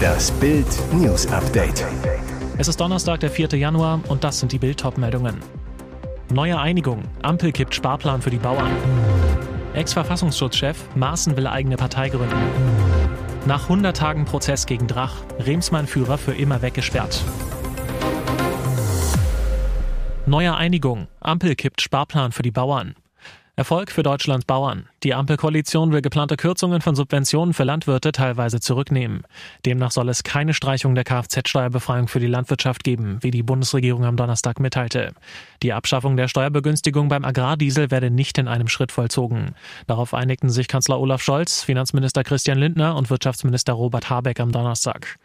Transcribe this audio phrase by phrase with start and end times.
[0.00, 1.86] Das Bild News Update.
[2.58, 3.48] Es ist Donnerstag, der 4.
[3.58, 5.40] Januar und das sind die Bild meldungen
[6.32, 7.02] Neue Einigung.
[7.22, 8.70] Ampel kippt Sparplan für die Bauern.
[9.74, 12.36] Ex-Verfassungsschutzchef Maaßen will eigene Partei gründen.
[13.46, 15.14] Nach 100 Tagen Prozess gegen Drach.
[15.38, 17.24] Remsmann-Führer für immer weggesperrt.
[20.26, 21.08] Neue Einigung.
[21.20, 22.94] Ampel kippt Sparplan für die Bauern.
[23.56, 24.88] Erfolg für Deutschlands Bauern.
[25.02, 29.22] Die Ampelkoalition will geplante Kürzungen von Subventionen für Landwirte teilweise zurücknehmen.
[29.64, 34.16] Demnach soll es keine Streichung der Kfz-Steuerbefreiung für die Landwirtschaft geben, wie die Bundesregierung am
[34.16, 35.14] Donnerstag mitteilte.
[35.62, 39.54] Die Abschaffung der Steuerbegünstigung beim Agrardiesel werde nicht in einem Schritt vollzogen.
[39.86, 45.16] Darauf einigten sich Kanzler Olaf Scholz, Finanzminister Christian Lindner und Wirtschaftsminister Robert Habeck am Donnerstag.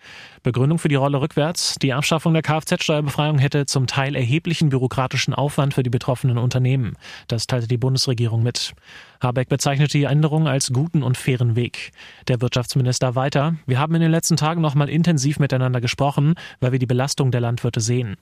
[0.41, 5.73] Begründung für die Rolle rückwärts, die Abschaffung der Kfz-Steuerbefreiung hätte zum Teil erheblichen bürokratischen Aufwand
[5.73, 6.95] für die betroffenen Unternehmen.
[7.27, 8.73] Das teilte die Bundesregierung mit.
[9.21, 11.91] Habeck bezeichnete die Änderung als guten und fairen Weg.
[12.27, 16.71] Der Wirtschaftsminister weiter, wir haben in den letzten Tagen noch mal intensiv miteinander gesprochen, weil
[16.71, 18.15] wir die Belastung der Landwirte sehen.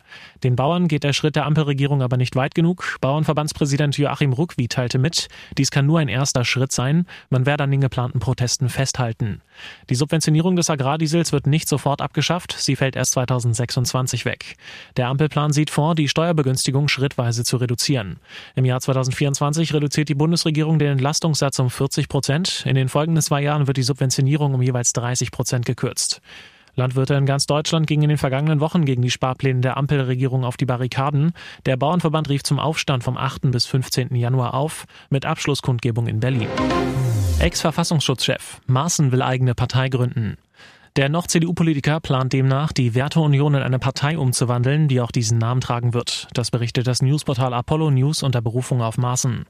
[0.45, 2.97] Den Bauern geht der Schritt der Ampelregierung aber nicht weit genug.
[3.02, 5.27] Bauernverbandspräsident Joachim Ruckwi teilte mit,
[5.58, 9.41] dies kann nur ein erster Schritt sein, man werde an den geplanten Protesten festhalten.
[9.89, 14.55] Die Subventionierung des Agrardiesels wird nicht sofort abgeschafft, sie fällt erst 2026 weg.
[14.95, 18.22] Der Ampelplan sieht vor, die Steuerbegünstigung schrittweise zu reduzieren.
[18.55, 21.00] Im Jahr 2024 reduziert die Bundesregierung den
[21.34, 22.64] Entlastungssatz um 40 Prozent.
[22.67, 26.22] In den folgenden zwei Jahren wird die Subventionierung um jeweils 30 Prozent gekürzt.
[26.75, 30.58] Landwirte in ganz Deutschland gingen in den vergangenen Wochen gegen die Sparpläne der Ampelregierung auf
[30.58, 31.34] die Barrikaden.
[31.66, 33.52] Der Bauernverband rief zum Aufstand vom 8.
[33.52, 34.14] bis 15.
[34.16, 36.50] Januar auf, mit Abschlusskundgebung in Berlin.
[37.40, 40.38] Ex-Verfassungsschutzchef Maaßen will eigene Partei gründen.
[40.95, 45.62] Der noch CDU-Politiker plant demnach, die Werteunion in eine Partei umzuwandeln, die auch diesen Namen
[45.62, 46.28] tragen wird.
[46.34, 49.45] Das berichtet das Newsportal Apollo News unter Berufung auf Maaßen.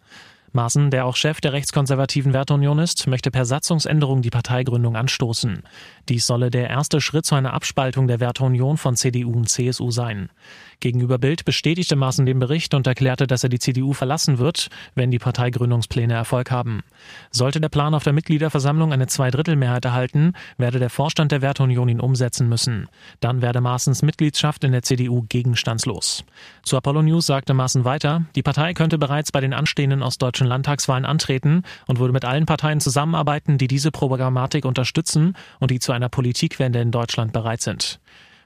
[0.54, 5.64] Maaßen, der auch Chef der rechtskonservativen Werteunion ist, möchte per Satzungsänderung die Parteigründung anstoßen.
[6.09, 10.30] Dies solle der erste Schritt zu einer Abspaltung der Werteunion von CDU und CSU sein.
[10.79, 15.11] Gegenüber Bild bestätigte Maaßen den Bericht und erklärte, dass er die CDU verlassen wird, wenn
[15.11, 16.84] die Parteigründungspläne Erfolg haben.
[17.31, 22.00] Sollte der Plan auf der Mitgliederversammlung eine Zweidrittelmehrheit erhalten, werde der Vorstand der Werteunion ihn
[22.00, 22.88] umsetzen müssen.
[23.19, 26.23] Dann werde Maaßens Mitgliedschaft in der CDU gegenstandslos.
[26.63, 31.06] Zu Apollo News sagte Maaßen weiter, die Partei könnte bereits bei den anstehenden ostdeutschen Landtagswahlen
[31.06, 36.09] antreten und würde mit allen Parteien zusammenarbeiten, die diese Programmatik unterstützen und die zu einer
[36.09, 38.00] Politikwende in Deutschland bereit sind.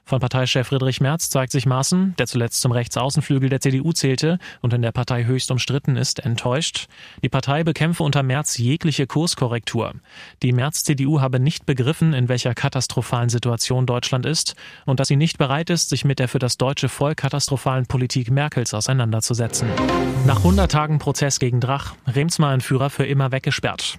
[0.08, 4.72] Von Parteichef Friedrich Merz zeigt sich Maaßen, der zuletzt zum Rechtsaußenflügel der CDU zählte und
[4.72, 6.88] in der Partei höchst umstritten ist, enttäuscht.
[7.22, 9.92] Die Partei bekämpfe unter Merz jegliche Kurskorrektur.
[10.42, 15.36] Die Merz-CDU habe nicht begriffen, in welcher katastrophalen Situation Deutschland ist und dass sie nicht
[15.36, 19.68] bereit ist, sich mit der für das deutsche Volk katastrophalen Politik Merkels auseinanderzusetzen.
[20.26, 23.98] Nach 100 Tagen Prozess gegen Drach, Remsmar-Entführer für immer weggesperrt.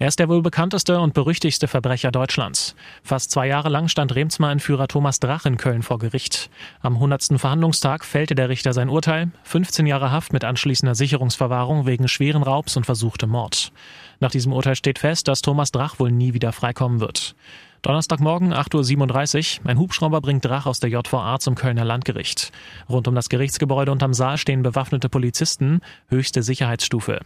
[0.00, 2.76] Er ist der wohl bekannteste und berüchtigste Verbrecher Deutschlands.
[3.02, 6.50] Fast zwei Jahre lang stand Remsmar-Entführer Thomas Drach in Köln vor Gericht.
[6.80, 7.40] Am 100.
[7.40, 9.32] Verhandlungstag fällte der Richter sein Urteil.
[9.42, 13.72] 15 Jahre Haft mit anschließender Sicherungsverwahrung wegen schweren Raubs und versuchtem Mord.
[14.20, 17.34] Nach diesem Urteil steht fest, dass Thomas Drach wohl nie wieder freikommen wird.
[17.82, 19.70] Donnerstagmorgen 8.37 Uhr.
[19.70, 22.50] Ein Hubschrauber bringt Drach aus der JVA zum Kölner Landgericht.
[22.88, 27.20] Rund um das Gerichtsgebäude und am Saal stehen bewaffnete Polizisten, höchste Sicherheitsstufe.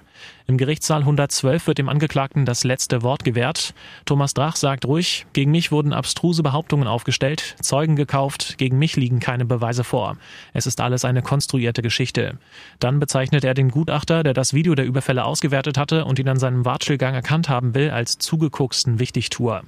[0.46, 3.72] Im Gerichtssaal 112 wird dem Angeklagten das letzte Wort gewährt.
[4.04, 9.20] Thomas Drach sagt ruhig, gegen mich wurden abstruse Behauptungen aufgestellt, Zeugen gekauft, gegen mich liegen
[9.20, 10.18] keine Beweise vor.
[10.52, 12.36] Es ist alles eine konstruierte Geschichte.
[12.78, 16.38] Dann bezeichnet er den Gutachter, der das Video der Überfälle ausgewertet hatte und ihn an
[16.38, 19.62] seinem Watschelgang erkannt haben will, als zugegucksten Wichtigtuer.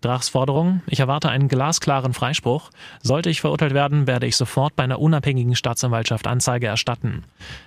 [0.00, 2.70] Drachs Forderung, ich erwarte einen glasklaren Freispruch.
[3.02, 7.24] Sollte ich verurteilt werden, werde ich sofort bei einer unabhängigen Staatsanwaltschaft Anzeige erstatten.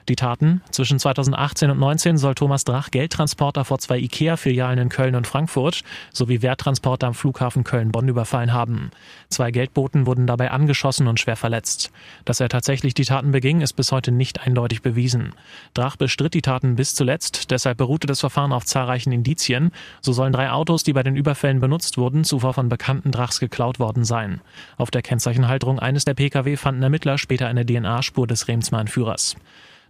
[0.07, 5.15] Die Taten, zwischen 2018 und 2019 soll Thomas Drach Geldtransporter vor zwei IKEA-Filialen in Köln
[5.15, 5.81] und Frankfurt
[6.13, 8.91] sowie Werttransporter am Flughafen Köln-Bonn überfallen haben.
[9.29, 11.91] Zwei Geldboten wurden dabei angeschossen und schwer verletzt.
[12.25, 15.33] Dass er tatsächlich die Taten beging, ist bis heute nicht eindeutig bewiesen.
[15.73, 19.71] Drach bestritt die Taten bis zuletzt, deshalb beruhte das Verfahren auf zahlreichen Indizien.
[20.01, 23.39] So sollen drei Autos, die bei den Überfällen benutzt wurden, Boden zuvor von bekannten Drachs
[23.39, 24.41] geklaut worden sein.
[24.77, 29.35] Auf der Kennzeichenhalterung eines der Pkw fanden Ermittler später eine DNA-Spur des Remsmar-Führers.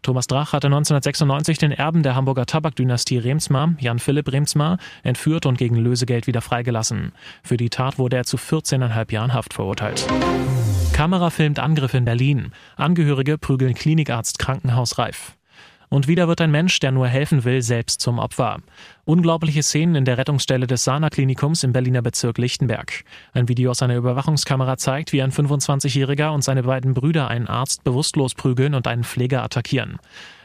[0.01, 5.57] Thomas Drach hatte 1996 den Erben der Hamburger Tabakdynastie Remsmar, Jan Philipp Remsmar, entführt und
[5.57, 7.11] gegen Lösegeld wieder freigelassen.
[7.43, 10.07] Für die Tat wurde er zu 14,5 Jahren Haft verurteilt.
[10.93, 12.51] Kamera filmt Angriff in Berlin.
[12.77, 15.38] Angehörige prügeln Klinikarzt krankenhausreif.
[15.89, 18.57] Und wieder wird ein Mensch, der nur helfen will, selbst zum Opfer.
[19.05, 23.03] Unglaubliche Szenen in der Rettungsstelle des Sana-Klinikums im Berliner Bezirk Lichtenberg.
[23.33, 27.83] Ein Video aus einer Überwachungskamera zeigt, wie ein 25-Jähriger und seine beiden Brüder einen Arzt
[27.83, 29.97] bewusstlos prügeln und einen Pfleger attackieren.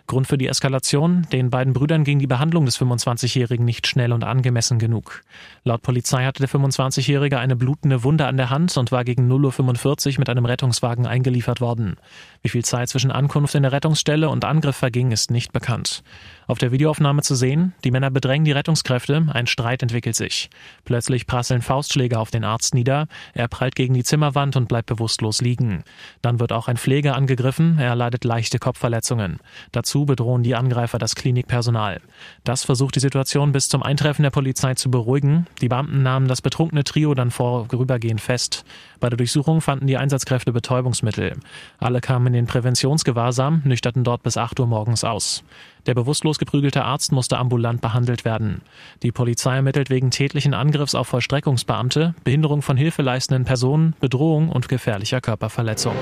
[0.06, 4.22] Grund für die Eskalation, den beiden Brüdern ging die Behandlung des 25-Jährigen nicht schnell und
[4.22, 5.22] angemessen genug.
[5.64, 10.12] Laut Polizei hatte der 25-Jährige eine blutende Wunde an der Hand und war gegen 0.45
[10.12, 11.96] Uhr mit einem Rettungswagen eingeliefert worden.
[12.42, 16.02] Wie viel Zeit zwischen Ankunft in der Rettungsstelle und Angriff verging, ist nicht bekannt.
[16.46, 20.50] Auf der Videoaufnahme zu sehen, die Männer bedrängen die Rettungskräfte, ein Streit entwickelt sich.
[20.84, 25.40] Plötzlich prasseln Faustschläge auf den Arzt nieder, er prallt gegen die Zimmerwand und bleibt bewusstlos
[25.40, 25.84] liegen.
[26.20, 29.38] Dann wird auch ein Pfleger angegriffen, er leidet leichte Kopfverletzungen.
[29.72, 32.00] Dazu bedrohen die Angreifer das Klinikpersonal.
[32.44, 35.46] Das versucht die Situation bis zum Eintreffen der Polizei zu beruhigen.
[35.62, 38.64] Die Beamten nahmen das betrunkene Trio dann vorübergehend fest.
[39.00, 41.36] Bei der Durchsuchung fanden die Einsatzkräfte Betäubungsmittel.
[41.78, 45.44] Alle kamen in den Präventionsgewahrsam, nüchterten dort bis 8 Uhr morgens aus.
[45.86, 48.62] Der bewusstlos geprügelte Arzt musste ambulant behandelt werden.
[49.02, 55.20] Die Polizei ermittelt wegen tätlichen Angriffs auf Vollstreckungsbeamte, Behinderung von hilfeleistenden Personen, Bedrohung und gefährlicher
[55.20, 55.94] Körperverletzung.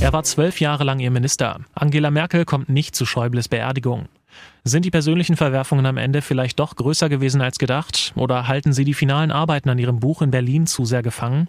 [0.00, 1.60] Er war zwölf Jahre lang ihr Minister.
[1.74, 4.08] Angela Merkel kommt nicht zu Schäubles Beerdigung.
[4.64, 8.12] Sind die persönlichen Verwerfungen am Ende vielleicht doch größer gewesen als gedacht?
[8.16, 11.48] Oder halten Sie die finalen Arbeiten an Ihrem Buch in Berlin zu sehr gefangen?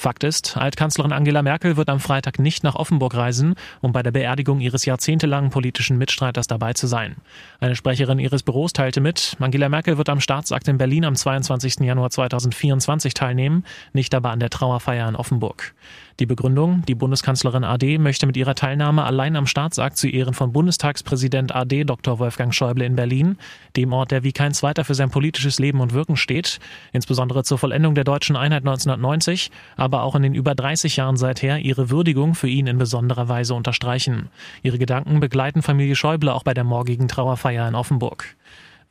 [0.00, 4.12] Fakt ist, Altkanzlerin Angela Merkel wird am Freitag nicht nach Offenburg reisen, um bei der
[4.12, 7.16] Beerdigung ihres jahrzehntelangen politischen Mitstreiters dabei zu sein.
[7.58, 11.80] Eine Sprecherin ihres Büros teilte mit, Angela Merkel wird am Staatsakt in Berlin am 22.
[11.80, 15.74] Januar 2024 teilnehmen, nicht aber an der Trauerfeier in Offenburg.
[16.20, 20.52] Die Begründung, die Bundeskanzlerin AD möchte mit ihrer Teilnahme allein am Staatsakt zu Ehren von
[20.52, 22.18] Bundestagspräsident AD Dr.
[22.18, 23.36] Wolfgang Schäuble in Berlin,
[23.76, 26.58] dem Ort, der wie kein zweiter für sein politisches Leben und Wirken steht,
[26.92, 31.58] insbesondere zur Vollendung der deutschen Einheit 1990, aber auch in den über 30 Jahren seither
[31.58, 34.28] ihre Würdigung für ihn in besonderer Weise unterstreichen.
[34.62, 38.36] Ihre Gedanken begleiten Familie Schäuble auch bei der morgigen Trauerfeier in Offenburg.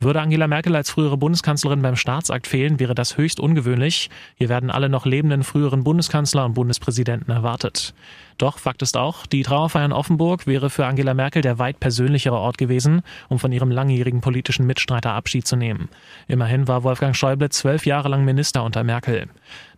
[0.00, 4.10] Würde Angela Merkel als frühere Bundeskanzlerin beim Staatsakt fehlen, wäre das höchst ungewöhnlich.
[4.36, 7.94] Hier werden alle noch lebenden früheren Bundeskanzler und Bundespräsidenten erwartet.
[8.38, 12.36] Doch Fakt ist auch, die Trauerfeier in Offenburg wäre für Angela Merkel der weit persönlichere
[12.36, 15.88] Ort gewesen, um von ihrem langjährigen politischen Mitstreiter Abschied zu nehmen.
[16.28, 19.26] Immerhin war Wolfgang Schäuble zwölf Jahre lang Minister unter Merkel.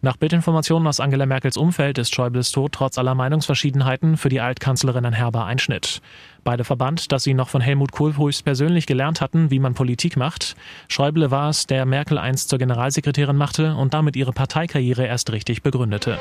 [0.03, 5.05] Nach Bildinformationen aus Angela Merkels Umfeld ist Schäubles Tod trotz aller Meinungsverschiedenheiten für die Altkanzlerin
[5.05, 6.01] ein herber Einschnitt.
[6.43, 10.17] Beide verband, dass sie noch von Helmut Kohl höchst persönlich gelernt hatten, wie man Politik
[10.17, 10.57] macht.
[10.89, 15.63] Schäuble war es, der Merkel einst zur Generalsekretärin machte und damit ihre Parteikarriere erst richtig
[15.63, 16.19] begründete.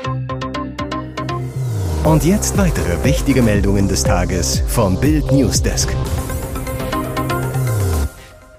[2.04, 5.96] Und jetzt weitere wichtige Meldungen des Tages vom Bild Newsdesk.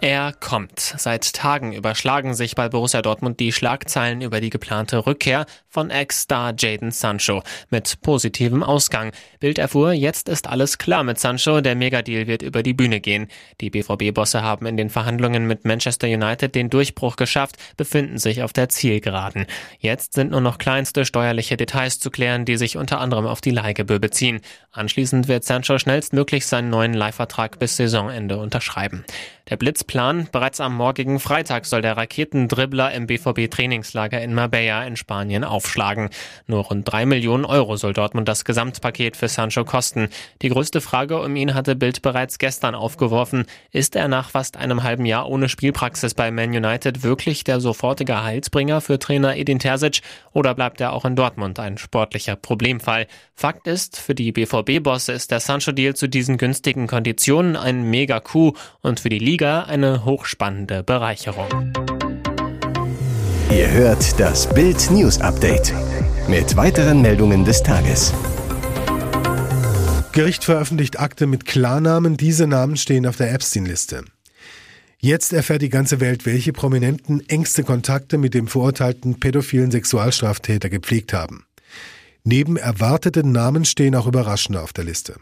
[0.03, 0.79] Er kommt.
[0.79, 6.55] Seit Tagen überschlagen sich bei Borussia Dortmund die Schlagzeilen über die geplante Rückkehr von Ex-Star
[6.57, 9.11] Jaden Sancho mit positivem Ausgang.
[9.39, 13.27] Bild erfuhr, jetzt ist alles klar mit Sancho, der Megadeal wird über die Bühne gehen.
[13.61, 18.53] Die BVB-Bosse haben in den Verhandlungen mit Manchester United den Durchbruch geschafft, befinden sich auf
[18.53, 19.45] der Zielgeraden.
[19.77, 23.51] Jetzt sind nur noch kleinste steuerliche Details zu klären, die sich unter anderem auf die
[23.51, 24.41] Leihgebühr beziehen.
[24.71, 29.05] Anschließend wird Sancho schnellstmöglich seinen neuen Leihvertrag bis Saisonende unterschreiben.
[29.51, 35.43] Der Blitzplan, bereits am morgigen Freitag soll der Raketendribbler im BVB-Trainingslager in Marbella in Spanien
[35.43, 36.09] aufschlagen.
[36.47, 40.07] Nur rund drei Millionen Euro soll Dortmund das Gesamtpaket für Sancho kosten.
[40.41, 43.43] Die größte Frage um ihn hatte Bild bereits gestern aufgeworfen.
[43.71, 48.23] Ist er nach fast einem halben Jahr ohne Spielpraxis bei Man United wirklich der sofortige
[48.23, 49.99] Heilsbringer für Trainer Edin Terzic
[50.31, 53.05] oder bleibt er auch in Dortmund ein sportlicher Problemfall?
[53.35, 59.01] Fakt ist, für die BVB-Bosse ist der Sancho-Deal zu diesen günstigen Konditionen ein Mega-Coup und
[59.01, 61.49] für die Liga Liga eine hochspannende Bereicherung.
[63.49, 65.73] Ihr hört das Bild News Update
[66.27, 68.13] mit weiteren Meldungen des Tages.
[70.11, 72.17] Gericht veröffentlicht Akte mit Klarnamen.
[72.17, 74.05] Diese Namen stehen auf der Epstein-Liste.
[74.99, 81.13] Jetzt erfährt die ganze Welt, welche Prominenten engste Kontakte mit dem verurteilten pädophilen Sexualstraftäter gepflegt
[81.13, 81.45] haben.
[82.23, 85.15] Neben erwarteten Namen stehen auch Überraschende auf der Liste.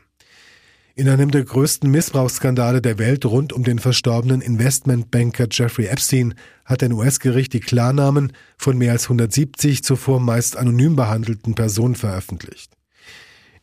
[0.99, 6.33] In einem der größten Missbrauchsskandale der Welt rund um den verstorbenen Investmentbanker Jeffrey Epstein
[6.65, 12.73] hat ein US-Gericht die Klarnamen von mehr als 170 zuvor meist anonym behandelten Personen veröffentlicht.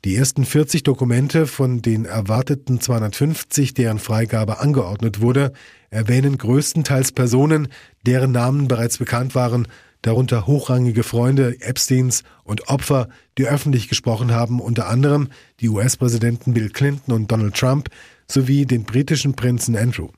[0.06, 5.52] Die ersten 40 Dokumente von den erwarteten 250, deren Freigabe angeordnet wurde,
[5.90, 7.68] erwähnen größtenteils Personen,
[8.06, 9.68] deren Namen bereits bekannt waren
[10.02, 15.28] darunter hochrangige Freunde Epsteins und Opfer, die öffentlich gesprochen haben, unter anderem
[15.60, 17.88] die US-Präsidenten Bill Clinton und Donald Trump
[18.28, 20.08] sowie den britischen Prinzen Andrew.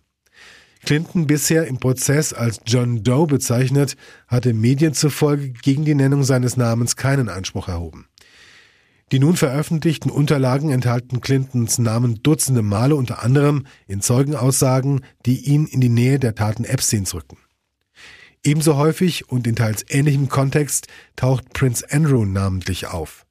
[0.84, 6.56] Clinton, bisher im Prozess als John Doe bezeichnet, hatte Medien zufolge gegen die Nennung seines
[6.56, 8.06] Namens keinen Einspruch erhoben.
[9.10, 15.66] Die nun veröffentlichten Unterlagen enthalten Clintons Namen dutzende Male unter anderem in Zeugenaussagen, die ihn
[15.66, 17.38] in die Nähe der Taten Epsteins rücken.
[18.48, 20.86] Ebenso häufig und in teils ähnlichem Kontext
[21.16, 23.26] taucht Prince Andrew namentlich auf.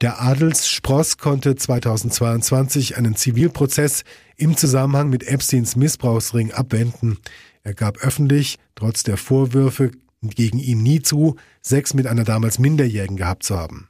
[0.00, 4.04] Der Adelsspross konnte 2022 einen Zivilprozess
[4.36, 7.18] im Zusammenhang mit Epsteins Missbrauchsring abwenden.
[7.64, 9.90] Er gab öffentlich, trotz der Vorwürfe
[10.22, 13.88] gegen ihn nie zu, Sex mit einer damals Minderjährigen gehabt zu haben.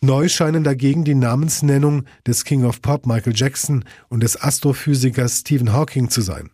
[0.00, 5.72] Neu scheinen dagegen die Namensnennung des King of Pop Michael Jackson und des Astrophysikers Stephen
[5.72, 6.50] Hawking zu sein.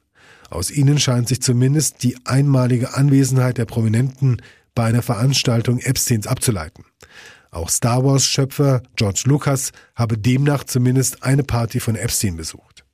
[0.52, 4.42] Aus ihnen scheint sich zumindest die einmalige Anwesenheit der Prominenten
[4.74, 6.84] bei einer Veranstaltung Epsteins abzuleiten.
[7.50, 12.84] Auch Star Wars-Schöpfer George Lucas habe demnach zumindest eine Party von Epstein besucht.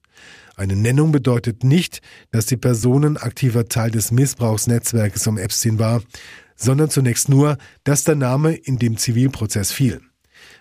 [0.55, 2.01] Eine Nennung bedeutet nicht,
[2.31, 6.03] dass die Person aktiver Teil des Missbrauchsnetzwerkes um Epstein war,
[6.55, 10.01] sondern zunächst nur, dass der Name in dem Zivilprozess fiel.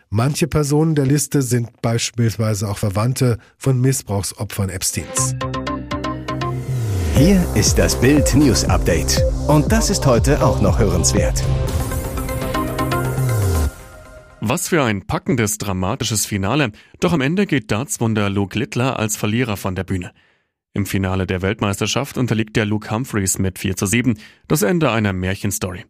[0.09, 5.35] Manche Personen der Liste sind beispielsweise auch Verwandte von Missbrauchsopfern Epsteins.
[7.17, 9.23] Hier ist das Bild News Update.
[9.47, 11.43] Und das ist heute auch noch hörenswert.
[14.39, 16.71] Was für ein packendes, dramatisches Finale.
[16.99, 20.11] Doch am Ende geht Dartswunder Luke Littler als Verlierer von der Bühne.
[20.73, 24.19] Im Finale der Weltmeisterschaft unterliegt der Luke Humphreys mit 4 zu 7.
[24.47, 25.85] Das Ende einer Märchenstory.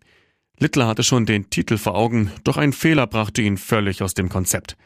[0.59, 4.29] Littler hatte schon den Titel vor Augen, doch ein Fehler brachte ihn völlig aus dem
[4.29, 4.77] Konzept.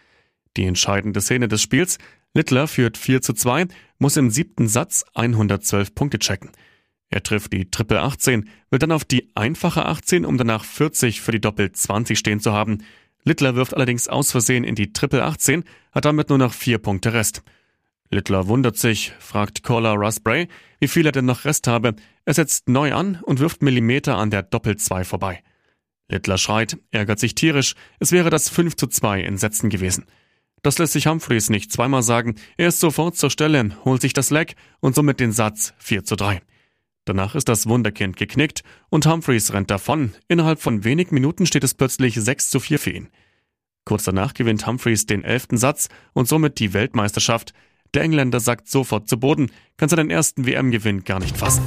[0.57, 1.99] Die entscheidende Szene des Spiels,
[2.33, 3.67] Littler führt 4 zu 2,
[3.99, 6.51] muss im siebten Satz 112 Punkte checken.
[7.09, 11.31] Er trifft die Triple 18, will dann auf die einfache 18, um danach 40 für
[11.31, 12.83] die Doppel 20 stehen zu haben.
[13.25, 17.13] Littler wirft allerdings aus Versehen in die Triple 18, hat damit nur noch vier Punkte
[17.13, 17.43] Rest.
[18.09, 20.47] Littler wundert sich, fragt Caller Russ Bray,
[20.79, 21.95] wie viel er denn noch Rest habe.
[22.23, 25.43] Er setzt neu an und wirft Millimeter an der Doppel 2 vorbei.
[26.07, 30.05] Littler schreit, ärgert sich tierisch, es wäre das 5 zu 2 in Sätzen gewesen.
[30.61, 34.29] Das lässt sich Humphreys nicht zweimal sagen, er ist sofort zur Stelle, holt sich das
[34.29, 36.41] Leck und somit den Satz 4 zu 3.
[37.05, 40.13] Danach ist das Wunderkind geknickt und Humphreys rennt davon.
[40.27, 43.09] Innerhalb von wenigen Minuten steht es plötzlich 6 zu 4 für ihn.
[43.85, 47.53] Kurz danach gewinnt Humphreys den elften Satz und somit die Weltmeisterschaft.
[47.95, 51.63] Der Engländer sackt sofort zu Boden, kann seinen ersten WM-Gewinn gar nicht fassen.